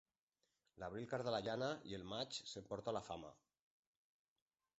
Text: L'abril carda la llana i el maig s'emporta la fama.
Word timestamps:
L'abril 0.83 1.05
carda 1.11 1.33
la 1.35 1.41
llana 1.49 1.67
i 1.91 1.95
el 1.99 2.07
maig 2.15 2.41
s'emporta 2.53 2.97
la 2.99 3.07
fama. 3.11 3.31